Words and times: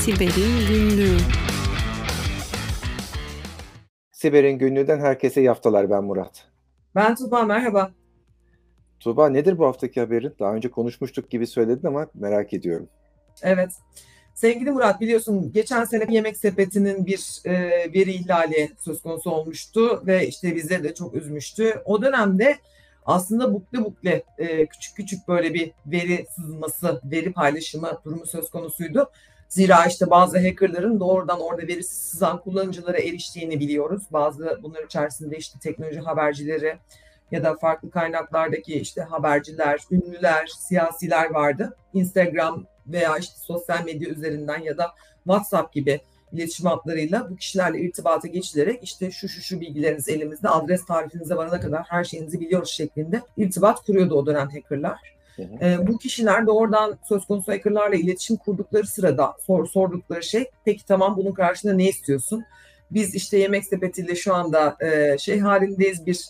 Siber'in 0.00 0.68
Günlüğü 0.68 1.16
Siber'in 4.12 4.58
Günlüğü'den 4.58 5.00
herkese 5.00 5.40
yaftalar 5.40 5.90
ben 5.90 6.04
Murat. 6.04 6.44
Ben 6.94 7.14
Tuba 7.14 7.42
merhaba. 7.42 7.90
Tuba 9.00 9.28
nedir 9.28 9.58
bu 9.58 9.66
haftaki 9.66 10.00
haberin? 10.00 10.34
Daha 10.38 10.54
önce 10.54 10.70
konuşmuştuk 10.70 11.30
gibi 11.30 11.46
söyledin 11.46 11.86
ama 11.86 12.06
merak 12.14 12.52
ediyorum. 12.52 12.88
Evet. 13.42 13.70
Sevgili 14.34 14.70
Murat 14.70 15.00
biliyorsun 15.00 15.52
geçen 15.52 15.84
sene 15.84 16.14
Yemek 16.14 16.36
Sepeti'nin 16.36 17.06
bir 17.06 17.40
e, 17.44 17.52
veri 17.94 18.12
ihlali 18.12 18.70
söz 18.78 19.02
konusu 19.02 19.30
olmuştu 19.30 20.02
ve 20.06 20.26
işte 20.26 20.56
bizleri 20.56 20.84
de 20.84 20.94
çok 20.94 21.14
üzmüştü. 21.14 21.82
O 21.84 22.02
dönemde 22.02 22.56
aslında 23.06 23.54
bukle 23.54 23.84
bukle 23.84 24.22
e, 24.38 24.66
küçük 24.66 24.96
küçük 24.96 25.28
böyle 25.28 25.54
bir 25.54 25.72
veri 25.86 26.26
sızması, 26.36 27.00
veri 27.04 27.32
paylaşımı 27.32 28.00
durumu 28.04 28.26
söz 28.26 28.50
konusuydu. 28.50 29.10
Zira 29.50 29.86
işte 29.86 30.10
bazı 30.10 30.38
hackerların 30.38 31.00
doğrudan 31.00 31.40
orada 31.40 31.62
verisi 31.62 31.94
sızan 31.94 32.40
kullanıcılara 32.40 32.98
eriştiğini 32.98 33.60
biliyoruz. 33.60 34.02
Bazı 34.10 34.58
bunlar 34.62 34.82
içerisinde 34.84 35.36
işte 35.36 35.58
teknoloji 35.58 36.00
habercileri 36.00 36.76
ya 37.30 37.44
da 37.44 37.54
farklı 37.54 37.90
kaynaklardaki 37.90 38.74
işte 38.74 39.02
haberciler, 39.02 39.80
ünlüler, 39.90 40.46
siyasiler 40.46 41.30
vardı. 41.30 41.76
Instagram 41.94 42.64
veya 42.86 43.18
işte 43.18 43.34
sosyal 43.36 43.84
medya 43.84 44.08
üzerinden 44.08 44.58
ya 44.58 44.78
da 44.78 44.90
WhatsApp 45.24 45.74
gibi 45.74 46.00
iletişim 46.32 46.66
hatlarıyla 46.66 47.30
bu 47.30 47.36
kişilerle 47.36 47.80
irtibata 47.80 48.28
geçilerek 48.28 48.82
işte 48.82 49.10
şu 49.10 49.28
şu 49.28 49.42
şu 49.42 49.60
bilgileriniz 49.60 50.08
elimizde 50.08 50.48
adres 50.48 50.86
tarifinize 50.86 51.36
varana 51.36 51.60
kadar 51.60 51.82
her 51.88 52.04
şeyinizi 52.04 52.40
biliyoruz 52.40 52.70
şeklinde 52.70 53.22
irtibat 53.36 53.82
kuruyordu 53.86 54.14
o 54.14 54.26
dönem 54.26 54.48
hackerlar. 54.48 55.19
E, 55.38 55.86
bu 55.86 55.98
kişiler 55.98 56.46
de 56.46 56.50
oradan 56.50 56.98
söz 57.08 57.26
konusu 57.26 57.52
hackerlarla 57.52 57.96
iletişim 57.96 58.36
kurdukları 58.36 58.86
sırada 58.86 59.34
sor, 59.46 59.66
sordukları 59.66 60.22
şey 60.22 60.50
peki 60.64 60.86
tamam 60.86 61.16
bunun 61.16 61.32
karşılığında 61.32 61.76
ne 61.76 61.88
istiyorsun? 61.88 62.44
Biz 62.90 63.14
işte 63.14 63.38
yemek 63.38 63.64
sepetiyle 63.64 64.16
şu 64.16 64.34
anda 64.34 64.76
e, 64.80 65.18
şey 65.18 65.38
halindeyiz 65.38 66.06
bir 66.06 66.20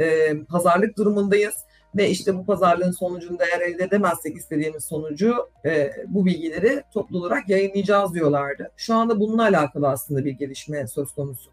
e, 0.00 0.36
pazarlık 0.44 0.96
durumundayız 0.96 1.54
ve 1.96 2.10
işte 2.10 2.36
bu 2.36 2.46
pazarlığın 2.46 2.90
sonucunda 2.90 3.44
eğer 3.46 3.60
elde 3.60 3.84
edemezsek 3.84 4.36
istediğimiz 4.36 4.84
sonucu 4.84 5.34
e, 5.64 5.92
bu 6.06 6.26
bilgileri 6.26 6.82
toplu 6.94 7.18
olarak 7.18 7.48
yayınlayacağız 7.48 8.14
diyorlardı. 8.14 8.70
Şu 8.76 8.94
anda 8.94 9.20
bununla 9.20 9.42
alakalı 9.42 9.88
aslında 9.88 10.24
bir 10.24 10.32
gelişme 10.32 10.86
söz 10.86 11.12
konusu. 11.12 11.50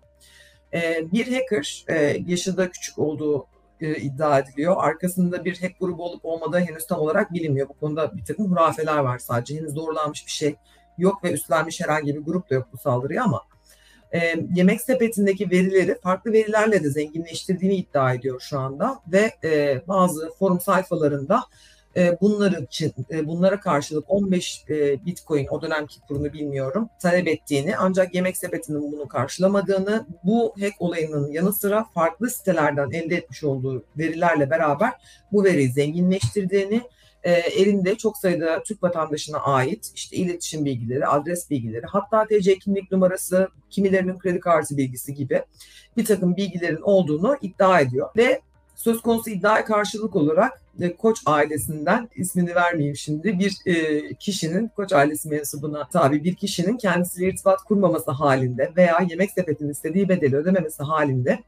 E, 0.73 1.11
bir 1.11 1.33
hacker 1.33 1.86
e, 1.89 2.17
yaşı 2.28 2.72
küçük 2.72 3.00
olduğu 3.00 3.48
e, 3.81 3.95
iddia 3.95 4.40
ediliyor. 4.40 4.76
Arkasında 4.78 5.45
bir 5.45 5.62
hack 5.62 5.80
grubu 5.80 6.04
olup 6.04 6.26
olmadığı 6.26 6.59
henüz 6.59 6.88
tam 6.88 7.00
olarak 7.00 7.34
bilinmiyor. 7.34 7.70
Bu 7.70 7.73
konuda 7.73 8.17
bir 8.17 8.26
takım 8.26 8.52
hurafeler 8.52 8.98
var 8.98 9.20
sadece. 9.20 9.58
Henüz 9.58 9.76
doğrulanmış 9.76 10.26
bir 10.26 10.32
şey 10.32 10.56
yok 10.98 11.23
ve 11.23 11.32
üstlenmiş 11.32 11.82
herhangi 11.82 12.16
bir 12.16 12.22
grup 12.22 12.50
da 12.50 12.56
yok 12.56 12.67
bu 12.73 12.78
saldırıya 12.78 13.23
ama 13.23 13.42
e, 14.14 14.36
yemek 14.56 14.82
sepetindeki 14.82 15.52
verileri 15.52 16.00
farklı 16.04 16.34
verilerle 16.34 16.84
de 16.84 16.90
zenginleştirdiğini 16.90 17.76
iddia 17.76 18.14
ediyor 18.14 18.42
şu 18.42 18.59
anda 18.59 19.00
ve 19.08 19.32
e, 19.44 19.82
bazı 19.88 20.32
forum 20.39 20.60
sayfalarında 20.60 21.44
bunlar 22.22 22.52
için 22.52 22.94
e, 23.12 23.28
bunlara 23.28 23.60
karşılık 23.60 24.06
15 24.08 24.66
e, 24.70 25.06
Bitcoin 25.06 25.48
o 25.50 25.62
dönemki 25.62 26.02
kurunu 26.08 26.34
bilmiyorum 26.34 26.90
talep 27.02 27.28
ettiğini 27.28 27.78
ancak 27.78 28.16
yemek 28.16 28.38
sepetinin 28.38 28.92
bunu 28.92 29.08
karşılamadığını 29.08 30.06
bu 30.23 30.54
hack 30.60 30.73
olayının 30.80 31.32
yanı 31.32 31.54
sıra 31.54 31.84
farklı 31.94 32.30
sitelerden 32.30 32.92
elde 32.92 33.16
etmiş 33.16 33.44
olduğu 33.44 33.84
verilerle 33.98 34.50
beraber 34.50 34.94
bu 35.32 35.44
veriyi 35.44 35.72
zenginleştirdiğini 35.72 36.82
e, 37.26 37.32
elinde 37.32 37.96
çok 37.96 38.18
sayıda 38.18 38.64
Türk 38.64 38.84
vatandaşına 38.84 39.38
ait 39.38 39.92
işte 39.96 40.18
iletişim 40.18 40.66
bilgileri, 40.66 41.08
adres 41.08 41.50
bilgileri, 41.50 41.86
hatta 41.86 42.28
TC 42.28 42.60
kimlik 42.60 42.92
numarası, 42.92 43.50
kimilerinin 43.70 44.20
kredi 44.20 44.40
kartı 44.40 44.78
bilgisi 44.78 45.14
gibi 45.14 45.44
bir 45.98 46.05
takım 46.05 46.38
bilgilerin 46.38 46.82
olduğunu 46.82 47.38
iddia 47.42 47.80
ediyor. 47.80 48.10
Ve 48.17 48.42
söz 48.75 49.02
konusu 49.02 49.30
iddiaya 49.30 49.65
karşılık 49.65 50.15
olarak 50.15 50.61
e, 50.80 50.95
Koç 50.95 51.17
ailesinden 51.25 52.09
ismini 52.15 52.55
vermeyeyim 52.55 52.95
şimdi 52.95 53.39
bir 53.39 53.58
e, 53.65 54.13
kişinin 54.13 54.67
Koç 54.67 54.93
ailesi 54.93 55.30
mensubuna 55.30 55.89
tabi 55.89 56.23
bir 56.23 56.36
kişinin 56.36 56.77
kendisiyle 56.77 57.30
irtibat 57.30 57.63
kurmaması 57.63 58.11
halinde 58.11 58.71
veya 58.77 58.99
yemek 59.09 59.31
sepetinin 59.31 59.71
istediği 59.71 60.09
bedeli 60.09 60.36
ödememesi 60.36 60.83
halinde 60.83 61.39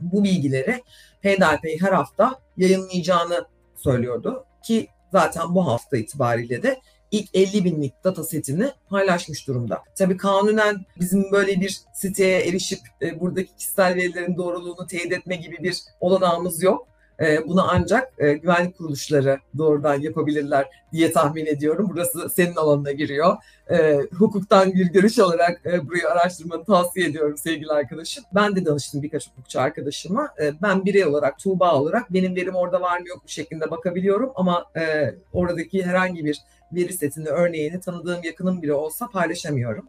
bu 0.00 0.24
bilgileri 0.24 0.82
peyderpey 1.20 1.80
her 1.80 1.92
hafta 1.92 2.40
yayınlayacağını 2.56 3.44
söylüyordu. 3.76 4.44
Ki 4.64 4.88
zaten 5.12 5.54
bu 5.54 5.66
hafta 5.66 5.96
itibariyle 5.96 6.62
de 6.62 6.80
ilk 7.10 7.28
50 7.34 7.64
binlik 7.64 8.04
data 8.04 8.24
setini 8.24 8.70
paylaşmış 8.88 9.48
durumda. 9.48 9.82
Tabii 9.94 10.16
kanunen 10.16 10.86
bizim 11.00 11.32
böyle 11.32 11.60
bir 11.60 11.80
siteye 11.94 12.40
erişip 12.40 12.80
e, 13.02 13.20
buradaki 13.20 13.56
kişisel 13.56 13.94
verilerin 13.94 14.36
doğruluğunu 14.36 14.86
teyit 14.86 15.12
etme 15.12 15.36
gibi 15.36 15.56
bir 15.62 15.82
olanağımız 16.00 16.62
yok. 16.62 16.88
E, 17.20 17.48
bunu 17.48 17.66
ancak 17.70 18.12
e, 18.18 18.32
güvenlik 18.32 18.78
kuruluşları 18.78 19.38
doğrudan 19.58 20.00
yapabilirler 20.00 20.66
diye 20.92 21.12
tahmin 21.12 21.46
ediyorum. 21.46 21.88
Burası 21.90 22.30
senin 22.30 22.56
alanına 22.56 22.92
giriyor. 22.92 23.36
E, 23.70 24.00
hukuktan 24.18 24.72
bir 24.72 24.86
görüş 24.86 25.18
olarak 25.18 25.66
e, 25.66 25.88
burayı 25.88 26.08
araştırmanı 26.08 26.64
tavsiye 26.64 27.06
ediyorum 27.06 27.36
sevgili 27.36 27.72
arkadaşım. 27.72 28.24
Ben 28.34 28.56
de 28.56 28.64
danıştım 28.64 29.02
birkaç 29.02 29.30
hukukçu 29.30 29.60
arkadaşıma. 29.60 30.28
E, 30.42 30.52
ben 30.62 30.84
birey 30.84 31.04
olarak, 31.04 31.38
Tuğba 31.38 31.74
olarak 31.74 32.12
benim 32.12 32.36
verim 32.36 32.54
orada 32.54 32.80
var 32.80 33.00
mı 33.00 33.08
yok 33.08 33.22
mu 33.22 33.28
şeklinde 33.28 33.70
bakabiliyorum. 33.70 34.32
Ama 34.34 34.64
e, 34.76 35.14
oradaki 35.32 35.86
herhangi 35.86 36.24
bir 36.24 36.40
veri 36.72 36.92
setini, 36.92 37.28
örneğini 37.28 37.80
tanıdığım 37.80 38.22
yakınım 38.22 38.62
biri 38.62 38.72
olsa 38.72 39.06
paylaşamıyorum. 39.06 39.88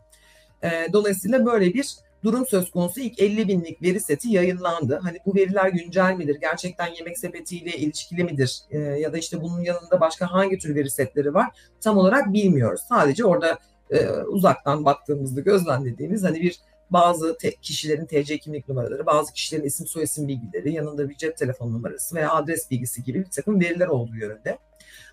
E, 0.64 0.94
dolayısıyla 0.94 1.46
böyle 1.46 1.74
bir 1.74 1.96
durum 2.24 2.46
söz 2.46 2.72
konusu 2.72 3.00
ilk 3.00 3.20
50 3.20 3.48
binlik 3.48 3.82
veri 3.82 4.00
seti 4.00 4.30
yayınlandı. 4.30 5.00
Hani 5.04 5.18
bu 5.26 5.36
veriler 5.36 5.70
güncel 5.70 6.14
midir? 6.14 6.38
Gerçekten 6.42 6.88
yemek 6.98 7.20
sepetiyle 7.20 7.78
ilişkili 7.78 8.24
midir? 8.24 8.62
E, 8.72 8.78
ya 8.78 9.14
da 9.14 9.18
işte 9.18 9.42
bunun 9.42 9.62
yanında 9.62 10.00
başka 10.02 10.32
hangi 10.32 10.58
tür 10.58 10.76
veri 10.76 10.90
setleri 10.90 11.34
var? 11.34 11.48
Tam 11.82 11.98
olarak 11.98 12.34
bilmiyoruz. 12.34 12.82
Sadece 12.90 13.26
orada 13.26 13.60
e, 13.90 14.10
uzaktan 14.10 14.86
baktığımızda 14.86 15.42
gözlemlediğimiz 15.42 16.24
hani 16.24 16.42
bir 16.42 16.60
bazı 16.90 17.38
te- 17.38 17.56
kişilerin 17.56 18.06
TC 18.06 18.38
kimlik 18.38 18.70
numaraları, 18.70 19.06
bazı 19.06 19.34
kişilerin 19.34 19.66
isim 19.66 19.88
soyisim 19.88 20.28
bilgileri, 20.28 20.74
yanında 20.74 21.10
bir 21.10 21.16
cep 21.16 21.38
telefon 21.38 21.74
numarası 21.74 22.16
veya 22.16 22.34
adres 22.34 22.72
bilgisi 22.72 23.04
gibi 23.04 23.20
bir 23.20 23.32
takım 23.32 23.60
veriler 23.60 23.88
olduğu 23.88 24.16
yönünde. 24.16 24.58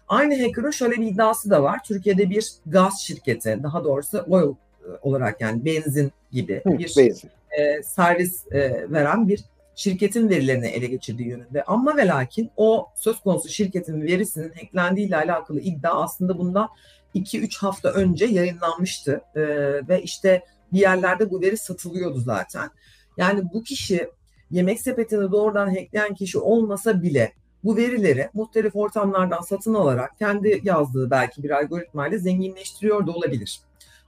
Aynı 0.09 0.43
hacker'ın 0.43 0.71
şöyle 0.71 0.93
bir 0.93 1.07
iddiası 1.07 1.51
da 1.51 1.63
var. 1.63 1.81
Türkiye'de 1.85 2.31
bir 2.31 2.53
gaz 2.67 3.01
şirketi, 3.01 3.61
daha 3.63 3.85
doğrusu 3.85 4.25
oil 4.29 4.55
olarak 5.03 5.41
yani 5.41 5.65
benzin 5.65 6.13
gibi 6.33 6.63
Hı, 6.65 6.79
bir 6.79 6.95
benzin. 6.99 7.31
e, 7.59 7.83
servis 7.83 8.53
e, 8.53 8.91
veren 8.91 9.29
bir 9.29 9.45
şirketin 9.75 10.29
verilerini 10.29 10.67
ele 10.67 10.87
geçirdiği 10.87 11.29
yönünde. 11.29 11.63
Ama 11.63 11.97
ve 11.97 12.07
lakin 12.07 12.51
o 12.57 12.89
söz 12.95 13.21
konusu 13.21 13.49
şirketin 13.49 14.03
verisinin 14.03 14.53
hacklendiği 14.53 15.07
ile 15.07 15.17
alakalı 15.17 15.61
iddia 15.61 16.03
aslında 16.03 16.39
bundan 16.39 16.69
2-3 17.15 17.59
hafta 17.59 17.89
önce 17.89 18.25
yayınlanmıştı. 18.25 19.21
E, 19.35 19.41
ve 19.89 20.03
işte 20.03 20.43
bir 20.73 20.81
yerlerde 20.81 21.31
bu 21.31 21.41
veri 21.41 21.57
satılıyordu 21.57 22.21
zaten. 22.21 22.71
Yani 23.17 23.43
bu 23.53 23.63
kişi 23.63 24.11
yemek 24.51 24.81
sepetini 24.81 25.33
doğrudan 25.33 25.67
hackleyen 25.69 26.15
kişi 26.15 26.39
olmasa 26.39 27.03
bile 27.03 27.33
bu 27.65 27.77
verileri 27.77 28.29
muhtelif 28.35 28.77
ortamlardan 28.77 29.41
satın 29.41 29.75
alarak 29.75 30.19
kendi 30.19 30.61
yazdığı 30.65 31.11
belki 31.11 31.43
bir 31.43 31.51
algoritmayla 31.51 32.19
zenginleştiriyor 32.19 33.07
da 33.07 33.11
olabilir. 33.11 33.61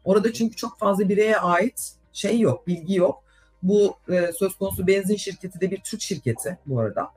Orada 0.09 0.33
çünkü 0.33 0.57
çok 0.57 0.79
fazla 0.79 1.09
bireye 1.09 1.37
ait 1.37 1.93
şey 2.13 2.41
yok, 2.41 2.67
bilgi 2.67 2.95
yok. 2.95 3.23
Bu 3.63 3.97
e, 4.09 4.33
söz 4.33 4.55
konusu 4.55 4.87
benzin 4.87 5.17
şirketi 5.17 5.61
de 5.61 5.71
bir 5.71 5.81
Türk 5.81 6.01
şirketi 6.01 6.59
bu 6.67 6.81
arada. 6.81 7.09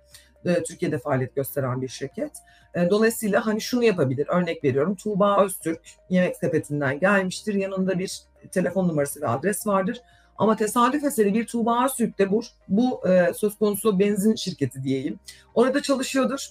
E, 0.45 0.63
Türkiye'de 0.63 0.97
faaliyet 0.97 1.35
gösteren 1.35 1.81
bir 1.81 1.87
şirket. 1.87 2.31
E, 2.75 2.89
dolayısıyla 2.89 3.45
hani 3.45 3.61
şunu 3.61 3.83
yapabilir. 3.83 4.27
Örnek 4.27 4.63
veriyorum. 4.63 4.95
Tuğba 4.95 5.45
Öztürk 5.45 5.81
yemek 6.09 6.37
sepetinden 6.37 6.99
gelmiştir. 6.99 7.53
Yanında 7.53 7.99
bir 7.99 8.21
telefon 8.51 8.87
numarası 8.87 9.21
ve 9.21 9.27
adres 9.27 9.67
vardır. 9.67 10.01
Ama 10.37 10.55
tesadüf 10.55 11.03
eseri 11.03 11.33
bir 11.33 11.47
Tuğba 11.47 11.85
Öztürk 11.85 12.19
de 12.19 12.31
bu, 12.31 12.41
bu 12.67 13.09
e, 13.09 13.33
söz 13.33 13.57
konusu 13.57 13.99
benzin 13.99 14.35
şirketi 14.35 14.83
diyeyim. 14.83 15.19
Orada 15.53 15.81
çalışıyordur. 15.81 16.49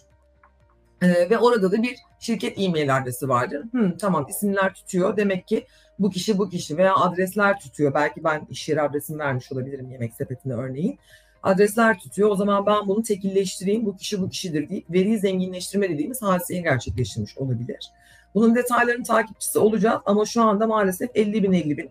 E, 1.02 1.30
ve 1.30 1.38
orada 1.38 1.72
da 1.72 1.82
bir 1.82 1.96
şirket 2.18 2.58
e-mail 2.58 2.96
adresi 2.96 3.28
vardır. 3.28 3.64
Hı, 3.72 3.96
tamam 4.00 4.26
isimler 4.28 4.74
tutuyor. 4.74 5.16
Demek 5.16 5.48
ki 5.48 5.66
bu 5.98 6.10
kişi 6.10 6.38
bu 6.38 6.50
kişi 6.50 6.76
veya 6.76 6.94
adresler 6.94 7.60
tutuyor. 7.60 7.94
Belki 7.94 8.24
ben 8.24 8.46
iş 8.50 8.68
yeri 8.68 8.82
adresimi 8.82 9.18
vermiş 9.18 9.52
olabilirim 9.52 9.90
yemek 9.90 10.14
sepetine 10.14 10.54
örneğin. 10.54 10.98
Adresler 11.42 11.98
tutuyor. 11.98 12.30
O 12.30 12.36
zaman 12.36 12.66
ben 12.66 12.88
bunu 12.88 13.02
tekilleştireyim. 13.02 13.86
Bu 13.86 13.96
kişi 13.96 14.22
bu 14.22 14.28
kişidir 14.28 14.68
deyip 14.68 14.90
veriyi 14.90 15.18
zenginleştirme 15.18 15.88
dediğimiz 15.90 16.22
hadiseyi 16.22 16.62
gerçekleştirmiş 16.62 17.38
olabilir. 17.38 17.90
Bunun 18.34 18.54
detaylarının 18.54 19.04
takipçisi 19.04 19.58
olacağız 19.58 20.00
ama 20.06 20.24
şu 20.24 20.42
anda 20.42 20.66
maalesef 20.66 21.10
50 21.14 21.42
bin 21.42 21.52
50 21.52 21.76
bin 21.76 21.90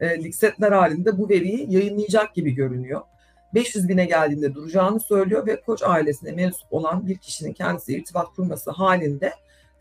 e, 0.00 0.24
liksetler 0.24 0.72
halinde 0.72 1.18
bu 1.18 1.28
veriyi 1.28 1.66
yayınlayacak 1.68 2.34
gibi 2.34 2.54
görünüyor. 2.54 3.00
500 3.54 3.88
bine 3.88 4.04
geldiğinde 4.04 4.54
duracağını 4.54 5.00
söylüyor 5.00 5.46
ve 5.46 5.60
Koç 5.60 5.82
ailesine 5.82 6.32
mensup 6.32 6.72
olan 6.72 7.06
bir 7.06 7.18
kişinin 7.18 7.52
kendisi 7.52 7.92
irtibat 7.92 8.34
kurması 8.36 8.70
halinde 8.70 9.32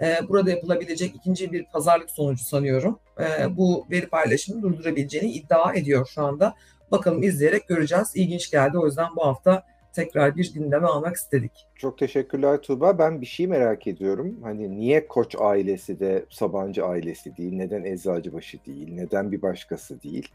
e, 0.01 0.29
burada 0.29 0.49
yapılabilecek 0.49 1.15
ikinci 1.15 1.51
bir 1.51 1.65
pazarlık 1.65 2.11
sonucu 2.11 2.43
sanıyorum. 2.43 2.99
E, 3.19 3.57
bu 3.57 3.85
veri 3.91 4.07
paylaşımını 4.07 4.61
durdurabileceğini 4.61 5.31
iddia 5.31 5.73
ediyor 5.73 6.09
şu 6.13 6.21
anda. 6.21 6.55
Bakalım 6.91 7.23
izleyerek 7.23 7.67
göreceğiz. 7.67 8.11
İlginç 8.15 8.51
geldi. 8.51 8.77
O 8.77 8.85
yüzden 8.85 9.07
bu 9.15 9.25
hafta 9.25 9.63
tekrar 9.93 10.35
bir 10.35 10.53
gündeme 10.53 10.87
almak 10.87 11.15
istedik. 11.15 11.51
Çok 11.75 11.97
teşekkürler 11.97 12.61
Tuğba. 12.61 12.99
Ben 12.99 13.21
bir 13.21 13.25
şey 13.25 13.47
merak 13.47 13.87
ediyorum. 13.87 14.39
Hani 14.43 14.77
niye 14.77 15.07
Koç 15.07 15.35
ailesi 15.39 15.99
de 15.99 16.25
Sabancı 16.29 16.85
ailesi 16.85 17.37
değil? 17.37 17.53
Neden 17.53 17.83
Eczacıbaşı 17.83 18.65
değil? 18.65 18.93
Neden 18.93 19.31
bir 19.31 19.41
başkası 19.41 20.01
değil? 20.01 20.27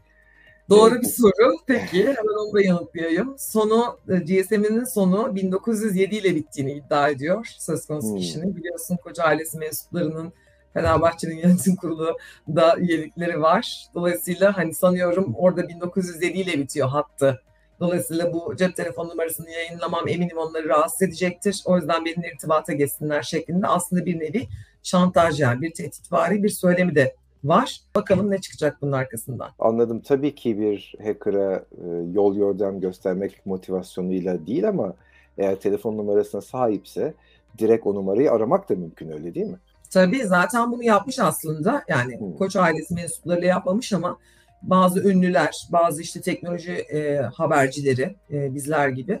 Doğru 0.69 1.01
bir 1.01 1.07
soru. 1.07 1.55
Peki 1.67 2.03
hemen 2.03 2.45
onu 2.45 2.53
da 2.53 2.61
yanıtlayayım. 2.61 3.35
Sonu 3.37 3.99
e, 4.09 4.15
GSM'nin 4.15 4.83
sonu 4.83 5.35
1907 5.35 6.15
ile 6.15 6.35
bittiğini 6.35 6.71
iddia 6.73 7.09
ediyor 7.09 7.47
söz 7.59 7.85
konusu 7.85 8.09
hmm. 8.09 8.17
kişinin. 8.17 8.55
Biliyorsun 8.55 8.97
koca 8.97 9.23
ailesi 9.23 9.57
mensuplarının 9.57 10.33
Fenerbahçe'nin 10.73 11.37
yönetim 11.37 11.75
kurulu 11.75 12.17
da 12.55 12.77
üyelikleri 12.77 13.41
var. 13.41 13.85
Dolayısıyla 13.95 14.57
hani 14.57 14.73
sanıyorum 14.73 15.35
orada 15.37 15.67
1907 15.67 16.37
ile 16.37 16.59
bitiyor 16.59 16.87
hattı. 16.87 17.41
Dolayısıyla 17.79 18.33
bu 18.33 18.55
cep 18.55 18.75
telefon 18.75 19.09
numarasını 19.09 19.49
yayınlamam 19.49 20.07
eminim 20.07 20.37
onları 20.37 20.69
rahatsız 20.69 21.01
edecektir. 21.01 21.61
O 21.65 21.77
yüzden 21.77 22.05
benimle 22.05 22.31
irtibata 22.33 22.73
geçsinler 22.73 23.21
şeklinde 23.21 23.67
aslında 23.67 24.05
bir 24.05 24.19
nevi 24.19 24.47
şantaj 24.83 25.39
yani 25.39 25.61
bir 25.61 25.73
tehditvari 25.73 26.43
bir 26.43 26.49
söylemi 26.49 26.95
de 26.95 27.15
var. 27.43 27.81
Bakalım 27.95 28.31
ne 28.31 28.41
çıkacak 28.41 28.77
bunun 28.81 28.91
arkasından. 28.91 29.49
Anladım. 29.59 29.99
Tabii 29.99 30.35
ki 30.35 30.59
bir 30.59 30.95
hacker'a 31.03 31.55
e, 31.55 32.11
yol 32.13 32.35
yordam 32.35 32.79
göstermek 32.79 33.45
motivasyonuyla 33.45 34.47
değil 34.47 34.69
ama 34.69 34.93
eğer 35.37 35.55
telefon 35.55 35.97
numarasına 35.97 36.41
sahipse 36.41 37.13
direkt 37.57 37.87
o 37.87 37.95
numarayı 37.95 38.31
aramak 38.31 38.69
da 38.69 38.75
mümkün 38.75 39.11
öyle 39.11 39.35
değil 39.35 39.47
mi? 39.47 39.57
Tabii 39.89 40.25
zaten 40.25 40.71
bunu 40.71 40.83
yapmış 40.83 41.19
aslında. 41.19 41.83
Yani 41.87 42.19
hmm. 42.19 42.37
Koç 42.37 42.55
ailesi 42.55 42.93
mensuplarıyla 42.93 43.47
yapmamış 43.47 43.93
ama 43.93 44.17
bazı 44.61 45.09
ünlüler, 45.09 45.67
bazı 45.71 46.01
işte 46.01 46.21
teknoloji 46.21 46.71
e, 46.71 47.17
habercileri 47.17 48.15
e, 48.31 48.55
bizler 48.55 48.89
gibi 48.89 49.19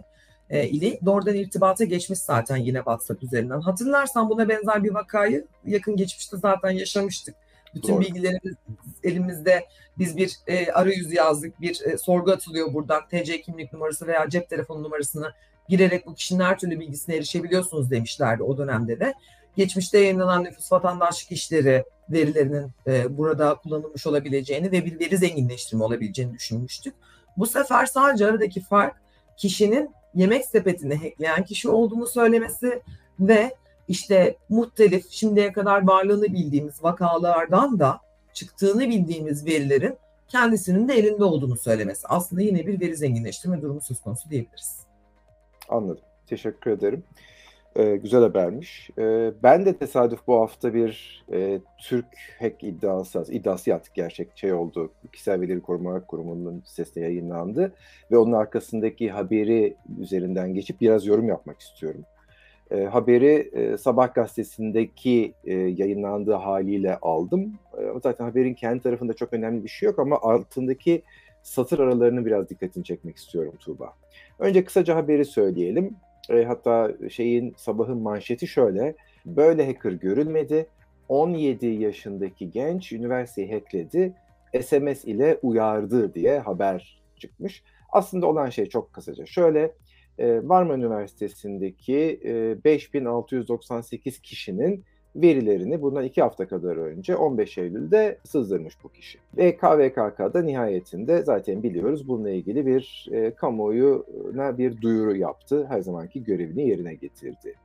e, 0.49 0.67
ile 0.67 0.99
doğrudan 1.05 1.35
irtibata 1.35 1.83
geçmiş 1.83 2.19
zaten 2.19 2.57
yine 2.57 2.77
WhatsApp 2.77 3.23
üzerinden. 3.23 3.59
Hatırlarsan 3.59 4.29
buna 4.29 4.49
benzer 4.49 4.83
bir 4.83 4.93
vakayı 4.93 5.45
yakın 5.65 5.95
geçmişte 5.95 6.37
zaten 6.37 6.71
yaşamıştık. 6.71 7.35
Bütün 7.77 7.93
Doğru. 7.93 8.01
bilgilerimiz 8.01 8.55
elimizde. 9.03 9.65
Biz 9.97 10.17
bir 10.17 10.37
e, 10.47 10.71
arayüz 10.71 11.13
yazdık, 11.13 11.61
bir 11.61 11.81
e, 11.81 11.97
sorgu 11.97 12.31
atılıyor 12.31 12.73
buradan. 12.73 13.07
TC 13.07 13.41
kimlik 13.41 13.73
numarası 13.73 14.07
veya 14.07 14.29
cep 14.29 14.49
telefonu 14.49 14.83
numarasını 14.83 15.31
girerek 15.69 16.05
bu 16.07 16.15
kişinin 16.15 16.39
her 16.39 16.59
türlü 16.59 16.79
bilgisine 16.79 17.15
erişebiliyorsunuz 17.15 17.91
demişlerdi 17.91 18.43
o 18.43 18.57
dönemde 18.57 18.99
de. 18.99 19.13
Geçmişte 19.55 19.99
yayınlanan 19.99 20.43
nüfus 20.43 20.71
vatandaşlık 20.71 21.31
işleri 21.31 21.83
verilerinin 22.09 22.71
e, 22.87 23.17
burada 23.17 23.55
kullanılmış 23.55 24.07
olabileceğini 24.07 24.71
ve 24.71 24.85
bir 24.85 24.99
veri 24.99 25.17
zenginleştirme 25.17 25.83
olabileceğini 25.83 26.33
düşünmüştük. 26.33 26.93
Bu 27.37 27.45
sefer 27.45 27.85
sadece 27.85 28.25
aradaki 28.25 28.61
fark 28.61 28.95
kişinin 29.37 29.89
yemek 30.15 30.45
sepetini 30.45 30.95
hackleyen 30.95 31.43
kişi 31.43 31.69
olduğunu 31.69 32.07
söylemesi 32.07 32.81
ve 33.19 33.55
işte 33.87 34.37
muhtelif 34.49 35.09
şimdiye 35.09 35.51
kadar 35.51 35.87
varlığını 35.87 36.23
bildiğimiz 36.23 36.83
vakalardan 36.83 37.79
da 37.79 37.99
çıktığını 38.33 38.89
bildiğimiz 38.89 39.45
verilerin 39.45 39.97
kendisinin 40.27 40.87
de 40.87 40.93
elinde 40.93 41.23
olduğunu 41.23 41.57
söylemesi. 41.57 42.07
Aslında 42.07 42.41
yine 42.41 42.67
bir 42.67 42.79
veri 42.79 42.95
zenginleştirme 42.95 43.61
durumu 43.61 43.81
söz 43.81 44.01
konusu 44.01 44.29
diyebiliriz. 44.29 44.79
Anladım. 45.69 46.03
Teşekkür 46.27 46.71
ederim. 46.71 47.03
Ee, 47.75 47.95
güzel 47.95 48.21
habermiş. 48.21 48.89
Ee, 48.97 49.31
ben 49.43 49.65
de 49.65 49.77
tesadüf 49.77 50.19
bu 50.27 50.41
hafta 50.41 50.73
bir 50.73 51.23
e, 51.31 51.59
Türk 51.81 52.05
hack 52.39 52.63
iddiası, 52.63 53.25
iddiası 53.29 53.69
yaptık 53.69 53.95
gerçek 53.95 54.37
şey 54.37 54.53
oldu. 54.53 54.91
Kişisel 55.11 55.41
Verileri 55.41 55.61
Koruma 55.61 56.05
Kurumu'nun 56.05 56.63
sitesinde 56.65 56.99
yayınlandı. 56.99 57.73
Ve 58.11 58.17
onun 58.17 58.31
arkasındaki 58.31 59.09
haberi 59.09 59.75
üzerinden 59.99 60.53
geçip 60.53 60.81
biraz 60.81 61.05
yorum 61.05 61.27
yapmak 61.27 61.59
istiyorum. 61.59 62.05
E, 62.71 62.83
haberi 62.83 63.49
e, 63.53 63.77
Sabah 63.77 64.13
gazetesindeki 64.13 65.33
e, 65.45 65.53
yayınlandığı 65.53 66.33
haliyle 66.33 66.97
aldım. 66.97 67.53
E, 67.77 67.99
zaten 68.03 68.25
haberin 68.25 68.53
kendi 68.53 68.83
tarafında 68.83 69.13
çok 69.13 69.33
önemli 69.33 69.63
bir 69.63 69.69
şey 69.69 69.87
yok 69.87 69.99
ama 69.99 70.17
altındaki 70.21 71.03
satır 71.43 71.79
aralarını 71.79 72.25
biraz 72.25 72.49
dikkatini 72.49 72.83
çekmek 72.83 73.17
istiyorum 73.17 73.53
Tuğba. 73.59 73.93
Önce 74.39 74.65
kısaca 74.65 74.95
haberi 74.95 75.25
söyleyelim. 75.25 75.95
E, 76.29 76.43
hatta 76.43 76.91
şeyin 77.09 77.53
sabahın 77.57 77.97
manşeti 77.97 78.47
şöyle. 78.47 78.95
Böyle 79.25 79.65
hacker 79.65 79.91
görülmedi. 79.91 80.67
17 81.09 81.65
yaşındaki 81.65 82.51
genç 82.51 82.91
üniversiteyi 82.91 83.53
hackledi. 83.53 84.13
SMS 84.61 85.05
ile 85.05 85.39
uyardı 85.41 86.13
diye 86.13 86.39
haber 86.39 87.01
çıkmış. 87.17 87.63
Aslında 87.89 88.27
olan 88.27 88.49
şey 88.49 88.65
çok 88.65 88.93
kısaca. 88.93 89.25
Şöyle 89.25 89.71
Marmara 90.43 90.77
Üniversitesi'ndeki 90.77 92.19
e, 92.25 92.63
5698 92.63 94.19
kişinin 94.19 94.83
verilerini 95.15 95.81
bundan 95.81 96.03
iki 96.03 96.21
hafta 96.21 96.47
kadar 96.47 96.77
önce 96.77 97.15
15 97.15 97.57
Eylül'de 97.57 98.19
sızdırmış 98.23 98.83
bu 98.83 98.89
kişi. 98.89 99.19
Ve 99.37 99.57
KVKK'da 99.57 100.41
nihayetinde 100.41 101.23
zaten 101.23 101.63
biliyoruz 101.63 102.07
bununla 102.07 102.29
ilgili 102.29 102.65
bir 102.65 103.07
e, 103.11 103.35
kamuoyuna 103.35 104.57
bir 104.57 104.81
duyuru 104.81 105.15
yaptı. 105.15 105.65
Her 105.69 105.81
zamanki 105.81 106.23
görevini 106.23 106.69
yerine 106.69 106.93
getirdi. 106.93 107.55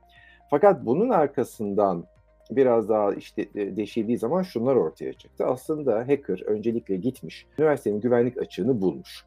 Fakat 0.49 0.85
bunun 0.85 1.09
arkasından 1.09 2.05
biraz 2.51 2.89
daha 2.89 3.13
işte 3.13 3.41
e, 3.55 3.77
deşildiği 3.77 4.17
zaman 4.17 4.41
şunlar 4.41 4.75
ortaya 4.75 5.13
çıktı. 5.13 5.45
Aslında 5.45 5.99
hacker 5.99 6.41
öncelikle 6.45 6.95
gitmiş, 6.95 7.45
üniversitenin 7.59 8.01
güvenlik 8.01 8.37
açığını 8.37 8.81
bulmuş. 8.81 9.25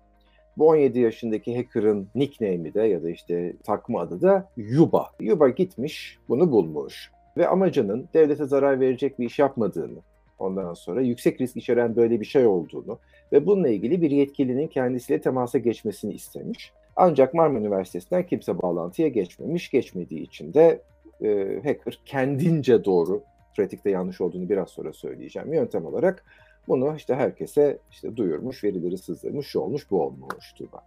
Bu 0.58 0.68
17 0.68 0.98
yaşındaki 1.00 1.56
hacker'ın 1.56 2.08
nickname'i 2.14 2.74
de 2.74 2.82
ya 2.82 3.02
da 3.02 3.10
işte 3.10 3.52
takma 3.64 4.00
adı 4.00 4.22
da 4.22 4.48
Yuba. 4.56 5.06
Yuba 5.20 5.48
gitmiş, 5.48 6.18
bunu 6.28 6.52
bulmuş 6.52 7.10
ve 7.36 7.48
amacının 7.48 8.08
devlete 8.14 8.44
zarar 8.44 8.80
verecek 8.80 9.18
bir 9.18 9.26
iş 9.26 9.38
yapmadığını, 9.38 9.98
ondan 10.38 10.74
sonra 10.74 11.00
yüksek 11.00 11.40
risk 11.40 11.56
içeren 11.56 11.96
böyle 11.96 12.20
bir 12.20 12.24
şey 12.24 12.46
olduğunu 12.46 12.98
ve 13.32 13.46
bununla 13.46 13.68
ilgili 13.68 14.02
bir 14.02 14.10
yetkilinin 14.10 14.66
kendisiyle 14.66 15.20
temasa 15.20 15.58
geçmesini 15.58 16.12
istemiş. 16.12 16.72
Ancak 16.96 17.34
Marmara 17.34 17.60
Üniversitesi'nden 17.60 18.26
kimse 18.26 18.62
bağlantıya 18.62 19.08
geçmemiş. 19.08 19.70
Geçmediği 19.70 20.20
için 20.20 20.54
de 20.54 20.80
e, 21.22 21.60
hacker 21.64 22.00
kendince 22.04 22.84
doğru, 22.84 23.22
pratikte 23.56 23.90
yanlış 23.90 24.20
olduğunu 24.20 24.48
biraz 24.48 24.70
sonra 24.70 24.92
söyleyeceğim 24.92 25.52
yöntem 25.52 25.86
olarak 25.86 26.24
bunu 26.68 26.96
işte 26.96 27.14
herkese 27.14 27.78
işte 27.90 28.16
duyurmuş, 28.16 28.64
verileri 28.64 28.98
sızdırmış, 28.98 29.46
şu 29.46 29.60
olmuş, 29.60 29.90
bu 29.90 30.02
olmuş 30.02 30.52
Tuğba. 30.58 30.84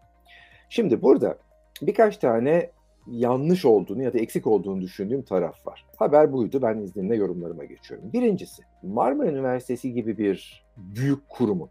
Şimdi 0.69 1.01
burada 1.01 1.37
birkaç 1.81 2.17
tane 2.17 2.69
yanlış 3.07 3.65
olduğunu 3.65 4.03
ya 4.03 4.13
da 4.13 4.19
eksik 4.19 4.47
olduğunu 4.47 4.81
düşündüğüm 4.81 5.21
taraf 5.21 5.67
var. 5.67 5.85
Haber 5.95 6.33
buydu. 6.33 6.61
Ben 6.61 6.77
izninle 6.77 7.15
yorumlarıma 7.15 7.65
geçiyorum. 7.65 8.13
Birincisi, 8.13 8.63
Marmara 8.83 9.29
Üniversitesi 9.29 9.93
gibi 9.93 10.17
bir 10.17 10.65
büyük 10.77 11.29
kurumun 11.29 11.69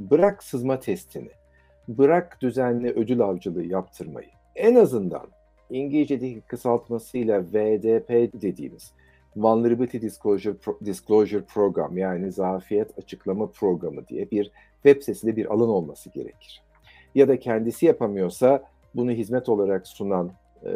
bırak 0.00 0.42
sızma 0.42 0.80
testini, 0.80 1.30
bırak 1.88 2.38
düzenli 2.42 2.90
ödül 2.90 3.20
avcılığı 3.20 3.64
yaptırmayı, 3.64 4.28
en 4.56 4.74
azından 4.74 5.26
İngilizce'deki 5.70 6.40
kısaltmasıyla 6.40 7.42
VDP 7.42 8.08
dediğimiz 8.42 8.92
Vulnerability 9.36 10.00
Disclosure, 10.00 10.54
Pro- 10.54 10.84
Disclosure 10.84 11.42
Program 11.42 11.98
yani 11.98 12.32
zafiyet 12.32 12.98
açıklama 12.98 13.46
programı 13.46 14.08
diye 14.08 14.30
bir 14.30 14.50
web 14.82 15.00
sitesinde 15.00 15.36
bir 15.36 15.52
alan 15.52 15.68
olması 15.68 16.10
gerekir. 16.10 16.62
Ya 17.14 17.28
da 17.28 17.38
kendisi 17.38 17.86
yapamıyorsa 17.86 18.64
bunu 18.94 19.10
hizmet 19.10 19.48
olarak 19.48 19.86
sunan 19.86 20.32
e, 20.64 20.70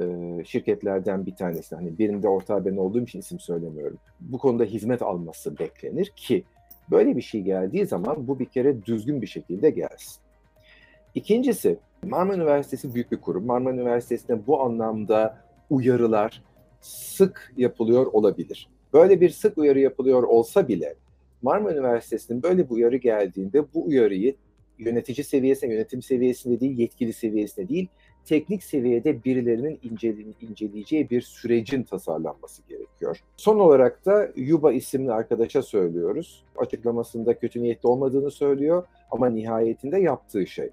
şirketlerden 0.44 1.26
bir 1.26 1.37
tanesi. 1.37 1.75
Hani 1.75 1.99
birinde 1.99 2.28
ortağı 2.28 2.64
ben 2.64 2.76
olduğum 2.76 3.02
için 3.02 3.18
isim 3.18 3.40
söylemiyorum. 3.40 3.99
Bu 4.20 4.38
konuda 4.38 4.64
hizmet 4.64 5.02
alması 5.02 5.58
beklenir 5.58 6.12
ki 6.16 6.44
böyle 6.90 7.16
bir 7.16 7.23
şey 7.23 7.42
geldiği 7.42 7.87
zaman 7.87 8.26
bu 8.28 8.38
bir 8.38 8.46
kere 8.46 8.84
düzgün 8.84 9.23
bir 9.23 9.26
şekilde 9.26 9.70
gelsin. 9.70 10.23
İkincisi 11.14 11.78
Marmara 12.02 12.37
Üniversitesi 12.37 12.94
büyük 12.94 13.12
bir 13.12 13.20
kurum. 13.20 13.46
Marmara 13.46 13.75
Üniversitesi'nde 13.75 14.46
bu 14.46 14.62
anlamda 14.62 15.38
uyarılar 15.70 16.42
sık 16.84 17.52
yapılıyor 17.56 18.06
olabilir. 18.06 18.68
Böyle 18.92 19.20
bir 19.20 19.30
sık 19.30 19.58
uyarı 19.58 19.80
yapılıyor 19.80 20.22
olsa 20.22 20.68
bile 20.68 20.94
Marmara 21.42 21.74
Üniversitesi'nin 21.74 22.42
böyle 22.42 22.64
bir 22.64 22.74
uyarı 22.74 22.96
geldiğinde 22.96 23.62
bu 23.74 23.86
uyarıyı 23.86 24.34
yönetici 24.78 25.24
seviyesinde, 25.24 25.74
yönetim 25.74 26.02
seviyesinde 26.02 26.60
değil, 26.60 26.78
yetkili 26.78 27.12
seviyesinde 27.12 27.68
değil, 27.68 27.88
teknik 28.24 28.62
seviyede 28.62 29.24
birilerinin 29.24 29.80
inceleyeceği 30.40 31.10
bir 31.10 31.22
sürecin 31.22 31.82
tasarlanması 31.82 32.62
gerekiyor. 32.68 33.20
Son 33.36 33.58
olarak 33.58 34.06
da 34.06 34.30
Yuba 34.36 34.72
isimli 34.72 35.12
arkadaşa 35.12 35.62
söylüyoruz. 35.62 36.44
Açıklamasında 36.56 37.38
kötü 37.38 37.62
niyetli 37.62 37.86
olmadığını 37.86 38.30
söylüyor 38.30 38.84
ama 39.10 39.28
nihayetinde 39.28 39.98
yaptığı 39.98 40.46
şey 40.46 40.70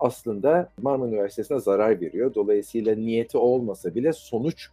aslında 0.00 0.68
Marmara 0.82 1.08
Üniversitesi'ne 1.08 1.60
zarar 1.60 2.00
veriyor. 2.00 2.34
Dolayısıyla 2.34 2.94
niyeti 2.94 3.38
olmasa 3.38 3.94
bile 3.94 4.12
sonuç 4.12 4.68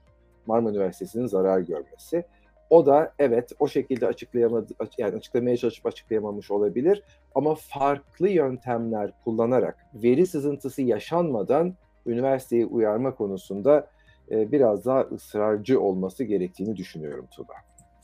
Marmara 0.45 0.73
Üniversitesi'nin 0.73 1.25
zarar 1.25 1.59
görmesi. 1.59 2.25
O 2.69 2.85
da 2.85 3.13
evet 3.19 3.51
o 3.59 3.67
şekilde 3.67 4.07
açıklayamadı 4.07 4.73
yani 4.97 5.15
açıklamaya 5.15 5.57
çalışıp 5.57 5.85
açıklayamamış 5.85 6.51
olabilir 6.51 7.03
ama 7.35 7.55
farklı 7.55 8.29
yöntemler 8.29 9.11
kullanarak 9.23 9.77
veri 9.93 10.27
sızıntısı 10.27 10.81
yaşanmadan 10.81 11.73
üniversiteyi 12.05 12.65
uyarma 12.65 13.15
konusunda 13.15 13.87
biraz 14.31 14.85
daha 14.85 15.01
ısrarcı 15.01 15.81
olması 15.81 16.23
gerektiğini 16.23 16.75
düşünüyorum 16.75 17.27
Tuba. 17.31 17.53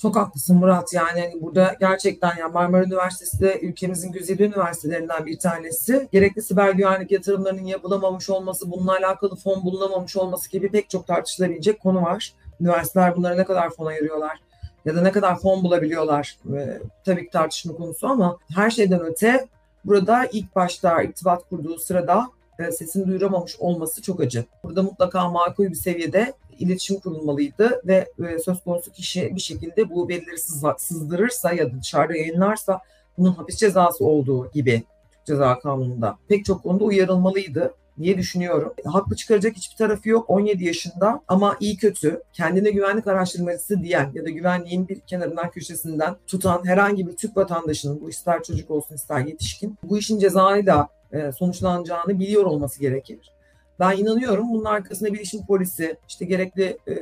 Çok 0.02 0.16
haklısın 0.16 0.58
Murat. 0.58 0.94
Yani 0.94 1.22
hani 1.22 1.42
burada 1.42 1.76
gerçekten 1.80 2.38
ya 2.38 2.50
Marmara 2.50 2.84
Üniversitesi 2.84 3.40
de 3.40 3.60
ülkemizin 3.60 4.12
güzide 4.12 4.46
üniversitelerinden 4.46 5.26
bir 5.26 5.40
tanesi. 5.40 6.08
Gerekli 6.12 6.42
siber 6.42 6.72
güvenlik 6.72 7.12
yatırımlarının 7.12 7.66
yapılamamış 7.66 8.30
olması, 8.30 8.72
bununla 8.72 8.92
alakalı 8.92 9.36
fon 9.36 9.64
bulunamamış 9.64 10.18
olması 10.18 10.52
gibi 10.52 10.72
pek 10.72 10.90
çok 10.90 11.08
tartışılabilecek 11.08 11.80
konu 11.80 12.02
var. 12.02 12.34
Üniversiteler 12.62 13.16
bunlara 13.16 13.36
ne 13.36 13.46
kadar 13.46 13.70
fon 13.70 13.86
ayırıyorlar 13.86 14.40
ya 14.86 14.96
da 14.96 15.02
ne 15.02 15.12
kadar 15.12 15.40
fon 15.40 15.64
bulabiliyorlar 15.64 16.38
ee, 16.58 16.80
tabii 17.06 17.26
ki 17.26 17.32
tartışma 17.32 17.74
konusu 17.74 18.08
ama 18.08 18.38
her 18.56 18.70
şeyden 18.70 19.02
öte 19.02 19.48
burada 19.86 20.26
ilk 20.32 20.56
başta 20.56 21.02
irtibat 21.04 21.50
kurduğu 21.50 21.80
sırada 21.80 22.20
e, 22.20 22.39
sesini 22.72 23.08
duyuramamış 23.08 23.56
olması 23.60 24.02
çok 24.02 24.22
acı. 24.22 24.46
Burada 24.64 24.84
mutlaka 24.84 25.30
makul 25.30 25.66
bir 25.66 25.76
seviyede 25.76 26.34
iletişim 26.60 27.00
kurulmalıydı 27.00 27.82
ve 27.88 28.08
e, 28.30 28.40
söz 28.40 28.64
konusu 28.64 28.92
kişi 28.92 29.36
bir 29.36 29.42
şekilde 29.42 29.90
bu 29.90 30.10
verileri 30.10 30.38
sızdırırsa 30.78 31.54
ya 31.54 31.72
da 31.72 31.82
dışarıda 31.82 32.16
yayınlarsa 32.18 32.82
bunun 33.18 33.34
hapis 33.34 33.58
cezası 33.58 34.06
olduğu 34.06 34.52
gibi 34.52 34.84
Türk 35.12 35.26
Ceza 35.26 35.60
Kanunu'nda 35.60 36.18
pek 36.28 36.46
çok 36.46 36.64
konuda 36.64 36.84
uyarılmalıydı 36.84 37.74
diye 38.02 38.18
düşünüyorum. 38.18 38.74
Haklı 38.86 39.16
çıkaracak 39.16 39.56
hiçbir 39.56 39.76
tarafı 39.76 40.10
yok. 40.10 40.30
17 40.30 40.66
yaşında 40.66 41.22
ama 41.28 41.58
iyi 41.60 41.78
kötü 41.78 42.22
kendine 42.34 42.72
güvenlik 42.72 43.08
araştırmacısı 43.08 43.84
diyen 43.84 44.12
ya 44.14 44.26
da 44.26 44.30
güvenliğin 44.30 44.88
bir 44.88 45.00
kenarından 45.00 45.52
köşesinden 45.52 46.16
tutan 46.28 46.66
herhangi 46.66 47.08
bir 47.08 47.16
Türk 47.16 47.38
vatandaşının 47.38 48.02
bu 48.02 48.10
ister 48.10 48.44
çocuk 48.44 48.72
olsun 48.72 48.96
ister 48.96 49.20
yetişkin 49.20 49.78
bu 49.84 49.98
işin 49.98 50.20
cezayla 50.20 50.88
e, 51.12 51.32
sonuçlanacağını 51.32 52.20
biliyor 52.20 52.44
olması 52.44 52.80
gerekir. 52.80 53.32
Ben 53.80 53.98
inanıyorum 53.98 54.50
bunun 54.52 54.66
arkasında 54.66 55.14
bilişim 55.14 55.46
polisi, 55.46 55.98
işte 56.08 56.26
gerekli 56.26 56.78
e, 56.88 56.94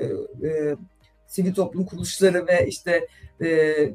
e, 0.47 0.75
sivil 1.27 1.53
toplum 1.53 1.85
kuruluşları 1.85 2.47
ve 2.47 2.67
işte 2.67 3.07
e, 3.41 3.47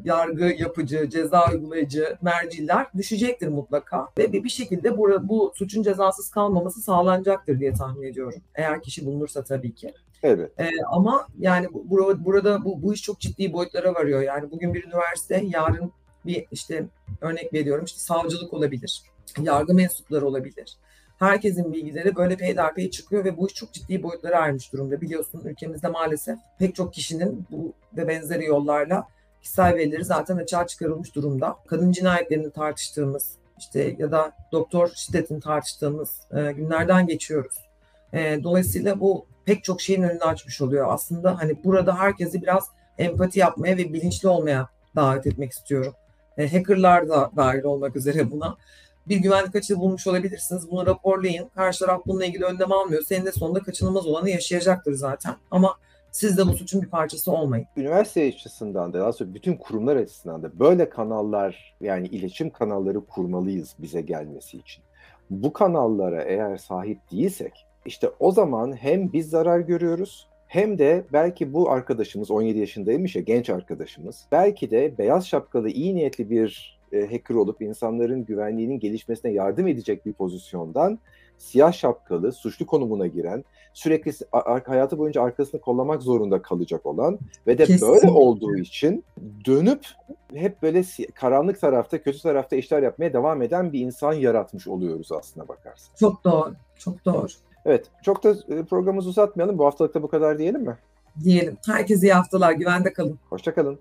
yargı 0.05 0.45
yapıcı, 0.45 1.09
ceza 1.09 1.51
uygulayıcı 1.53 2.17
merciler 2.23 2.87
düşecektir 2.97 3.49
mutlaka 3.49 4.09
ve 4.19 4.33
bir 4.33 4.49
şekilde 4.49 4.99
bu, 4.99 5.29
bu 5.29 5.53
suçun 5.55 5.83
cezasız 5.83 6.31
kalmaması 6.31 6.81
sağlanacaktır 6.81 7.61
diye 7.61 7.73
tahmin 7.73 8.03
ediyorum. 8.09 8.43
Eğer 8.55 8.83
kişi 8.83 9.07
bulunursa 9.07 9.45
tabii 9.45 9.75
ki. 9.75 9.95
Evet. 10.23 10.61
E, 10.61 10.71
ama 10.91 11.27
yani 11.39 11.67
burada, 11.73 12.25
burada 12.25 12.65
bu, 12.65 12.83
bu 12.83 12.95
iş 12.95 13.03
çok 13.03 13.21
ciddi 13.21 13.53
boyutlara 13.53 13.95
varıyor. 13.95 14.23
Yani 14.23 14.51
bugün 14.51 14.75
bir 14.75 14.85
üniversite, 14.85 15.43
yarın 15.45 15.93
bir 16.27 16.47
işte 16.51 16.87
örnek 17.21 17.53
veriyorum 17.53 17.85
işte 17.85 17.99
savcılık 17.99 18.55
olabilir, 18.55 19.03
yargı 19.43 19.75
mensupları 19.75 20.27
olabilir 20.27 20.79
herkesin 21.23 21.73
bilgileri 21.73 22.17
böyle 22.17 22.37
peyderpey 22.37 22.91
çıkıyor 22.91 23.25
ve 23.25 23.37
bu 23.37 23.47
iş 23.47 23.55
çok 23.55 23.73
ciddi 23.73 24.03
boyutlara 24.03 24.47
ermiş 24.47 24.73
durumda. 24.73 25.01
Biliyorsun 25.01 25.43
ülkemizde 25.45 25.89
maalesef 25.89 26.39
pek 26.59 26.75
çok 26.75 26.95
kişinin 26.95 27.47
bu 27.51 27.73
ve 27.97 28.09
benzeri 28.09 28.45
yollarla 28.45 29.09
kişisel 29.41 29.75
verileri 29.75 30.05
zaten 30.05 30.37
açığa 30.37 30.67
çıkarılmış 30.67 31.15
durumda. 31.15 31.57
Kadın 31.67 31.93
cinayetlerini 31.93 32.51
tartıştığımız 32.51 33.33
işte 33.59 33.97
ya 33.99 34.13
da 34.13 34.33
doktor 34.53 34.91
şiddetini 34.95 35.41
tartıştığımız 35.41 36.21
e, 36.31 36.53
günlerden 36.53 37.07
geçiyoruz. 37.07 37.55
E, 38.13 38.45
dolayısıyla 38.45 39.01
bu 39.01 39.27
pek 39.45 39.65
çok 39.65 39.81
şeyin 39.81 40.03
önünü 40.03 40.25
açmış 40.25 40.61
oluyor. 40.61 40.87
Aslında 40.89 41.39
hani 41.39 41.65
burada 41.65 41.99
herkesi 41.99 42.43
biraz 42.43 42.69
empati 42.99 43.39
yapmaya 43.39 43.77
ve 43.77 43.93
bilinçli 43.93 44.29
olmaya 44.29 44.69
davet 44.97 45.27
etmek 45.27 45.53
istiyorum. 45.53 45.95
E, 46.39 46.53
hackerlar 46.53 47.09
da 47.09 47.31
dahil 47.37 47.63
olmak 47.63 47.97
üzere 47.97 48.31
buna 48.31 48.57
bir 49.09 49.17
güvenlik 49.17 49.57
açığı 49.57 49.79
bulmuş 49.79 50.07
olabilirsiniz. 50.07 50.71
Bunu 50.71 50.87
raporlayın. 50.87 51.49
Karşı 51.49 51.85
taraf 51.85 52.03
bununla 52.07 52.25
ilgili 52.25 52.45
önlem 52.45 52.73
almıyor. 52.73 53.03
Senin 53.03 53.27
de 53.27 53.33
sonunda 53.33 53.61
kaçınılmaz 53.61 54.07
olanı 54.07 54.31
yaşayacaktır 54.31 54.93
zaten. 54.93 55.35
Ama 55.51 55.77
siz 56.11 56.39
de 56.39 56.47
bu 56.47 56.53
suçun 56.53 56.83
bir 56.83 56.89
parçası 56.89 57.33
olmayın. 57.33 57.67
Üniversite 57.77 58.29
açısından 58.29 58.93
da 58.93 59.01
daha 59.01 59.13
sonra 59.13 59.35
bütün 59.35 59.57
kurumlar 59.57 59.97
açısından 59.97 60.43
da 60.43 60.59
böyle 60.59 60.89
kanallar 60.89 61.75
yani 61.81 62.07
iletişim 62.07 62.51
kanalları 62.51 63.07
kurmalıyız 63.07 63.75
bize 63.79 64.01
gelmesi 64.01 64.59
için. 64.59 64.85
Bu 65.31 65.53
kanallara 65.53 66.23
eğer 66.23 66.57
sahip 66.57 66.99
değilsek 67.13 67.67
işte 67.87 68.11
o 68.21 68.33
zaman 68.33 68.73
hem 68.73 69.13
biz 69.13 69.31
zarar 69.31 69.61
görüyoruz 69.61 70.29
hem 70.47 70.79
de 70.79 71.05
belki 71.13 71.53
bu 71.53 71.71
arkadaşımız 71.71 72.31
17 72.31 72.59
yaşındaymış 72.59 73.17
ya 73.17 73.23
genç 73.23 73.51
arkadaşımız 73.51 74.25
belki 74.33 74.71
de 74.71 74.99
beyaz 74.99 75.27
şapkalı 75.27 75.69
iyi 75.69 75.95
niyetli 75.95 76.31
bir 76.31 76.81
e, 76.93 77.01
hacker 77.01 77.35
olup 77.35 77.63
insanların 77.63 78.25
güvenliğinin 78.25 78.81
gelişmesine 78.81 79.33
yardım 79.33 79.67
edecek 79.67 80.07
bir 80.07 80.13
pozisyondan 80.13 80.99
siyah 81.39 81.73
şapkalı, 81.73 82.33
suçlu 82.33 82.67
konumuna 82.67 83.07
giren, 83.07 83.45
sürekli 83.73 84.13
hayatı 84.67 84.99
boyunca 84.99 85.23
arkasını 85.23 85.61
kollamak 85.61 86.03
zorunda 86.03 86.43
kalacak 86.43 86.87
olan 86.87 87.19
ve 87.47 87.59
de 87.59 87.65
Kesinlikle. 87.65 87.87
böyle 87.95 88.11
olduğu 88.11 88.57
için 88.57 89.05
dönüp 89.47 89.87
hep 90.35 90.63
böyle 90.63 90.83
karanlık 91.15 91.61
tarafta, 91.61 92.03
kötü 92.03 92.23
tarafta 92.23 92.57
işler 92.57 92.83
yapmaya 92.83 93.13
devam 93.13 93.43
eden 93.43 93.73
bir 93.73 93.81
insan 93.81 94.13
yaratmış 94.13 94.69
oluyoruz 94.69 95.13
aslına 95.13 95.49
bakarsan. 95.49 95.95
Çok 95.97 96.25
doğru, 96.25 96.55
çok 96.79 97.05
doğru. 97.05 97.27
Evet, 97.65 97.87
çok 98.03 98.25
da 98.25 98.31
e, 98.49 98.65
programımızı 98.65 99.09
uzatmayalım. 99.09 99.59
Bu 99.59 99.65
haftalıkta 99.65 100.03
bu 100.03 100.09
kadar 100.09 100.39
diyelim 100.39 100.63
mi? 100.63 100.79
Diyelim. 101.25 101.57
Herkese 101.67 102.07
iyi 102.07 102.13
haftalar, 102.13 102.53
güvende 102.53 102.93
kalın. 102.93 103.19
Hoşçakalın. 103.31 103.79